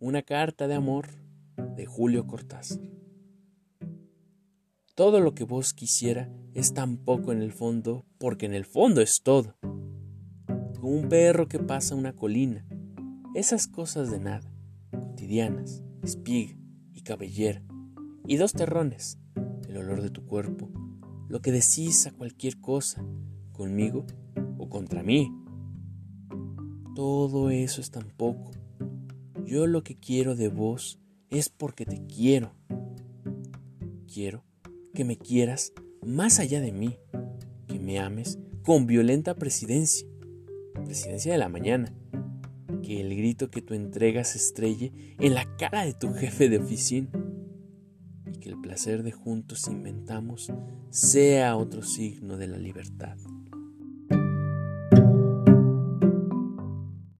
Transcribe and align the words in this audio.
una 0.00 0.22
carta 0.22 0.68
de 0.68 0.74
amor 0.74 1.08
de 1.74 1.84
Julio 1.84 2.26
Cortázar. 2.26 2.78
Todo 4.94 5.20
lo 5.20 5.34
que 5.34 5.42
vos 5.42 5.74
quisiera 5.74 6.30
es 6.54 6.72
tan 6.72 6.98
poco 6.98 7.32
en 7.32 7.42
el 7.42 7.52
fondo, 7.52 8.04
porque 8.18 8.46
en 8.46 8.54
el 8.54 8.64
fondo 8.64 9.00
es 9.00 9.22
todo. 9.22 9.56
Como 10.76 10.90
un 10.90 11.08
perro 11.08 11.48
que 11.48 11.58
pasa 11.58 11.96
una 11.96 12.14
colina, 12.14 12.64
esas 13.34 13.66
cosas 13.66 14.10
de 14.10 14.20
nada, 14.20 14.52
cotidianas, 14.92 15.82
espiga 16.02 16.56
y 16.94 17.02
cabellera, 17.02 17.62
y 18.24 18.36
dos 18.36 18.52
terrones, 18.52 19.18
el 19.68 19.78
olor 19.78 20.00
de 20.00 20.10
tu 20.10 20.26
cuerpo, 20.26 20.70
lo 21.28 21.40
que 21.40 21.50
decís 21.50 22.06
a 22.06 22.12
cualquier 22.12 22.60
cosa, 22.60 23.04
conmigo 23.52 24.06
o 24.58 24.68
contra 24.68 25.02
mí. 25.02 25.32
Todo 26.94 27.50
eso 27.50 27.80
es 27.80 27.90
tan 27.90 28.10
poco. 28.16 28.52
Yo 29.48 29.66
lo 29.66 29.82
que 29.82 29.98
quiero 29.98 30.36
de 30.36 30.48
vos 30.48 31.00
es 31.30 31.48
porque 31.48 31.86
te 31.86 32.04
quiero. 32.04 32.52
Quiero 34.06 34.44
que 34.92 35.06
me 35.06 35.16
quieras 35.16 35.72
más 36.04 36.38
allá 36.38 36.60
de 36.60 36.70
mí, 36.70 36.98
que 37.66 37.78
me 37.78 37.98
ames 37.98 38.38
con 38.62 38.86
violenta 38.86 39.36
presidencia, 39.36 40.06
presidencia 40.84 41.32
de 41.32 41.38
la 41.38 41.48
mañana, 41.48 41.94
que 42.82 43.00
el 43.00 43.16
grito 43.16 43.50
que 43.50 43.62
tú 43.62 43.72
entregas 43.72 44.36
estrelle 44.36 44.92
en 45.18 45.32
la 45.32 45.56
cara 45.56 45.86
de 45.86 45.94
tu 45.94 46.12
jefe 46.12 46.50
de 46.50 46.58
oficina 46.58 47.08
y 48.30 48.40
que 48.40 48.50
el 48.50 48.60
placer 48.60 49.02
de 49.02 49.12
juntos 49.12 49.66
inventamos 49.66 50.52
sea 50.90 51.56
otro 51.56 51.82
signo 51.82 52.36
de 52.36 52.48
la 52.48 52.58
libertad. 52.58 53.16